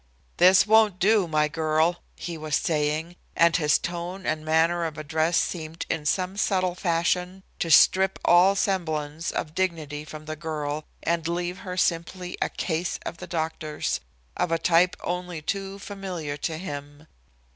"This 0.37 0.65
won't 0.65 0.97
do, 0.97 1.27
my 1.27 1.47
girl," 1.47 2.01
he 2.15 2.35
was 2.35 2.55
saying, 2.55 3.17
and 3.35 3.55
his 3.55 3.77
tone 3.77 4.25
and 4.25 4.43
manner 4.43 4.83
of 4.83 4.97
address 4.97 5.37
seemed 5.37 5.85
in 5.91 6.07
some 6.07 6.37
subtle 6.37 6.73
fashion 6.73 7.43
to 7.59 7.69
strip 7.69 8.17
all 8.25 8.55
semblance 8.55 9.29
of 9.29 9.53
dignity 9.53 10.03
from 10.03 10.25
the 10.25 10.35
girl 10.35 10.85
and 11.03 11.27
leave 11.27 11.59
her 11.59 11.77
simply 11.77 12.35
a 12.41 12.49
"case" 12.49 12.97
of 13.05 13.17
the 13.17 13.27
doctor's, 13.27 13.99
of 14.35 14.51
a 14.51 14.57
type 14.57 14.97
only 15.03 15.39
too 15.39 15.77
familiar 15.77 16.35
to 16.35 16.57
him. 16.57 17.05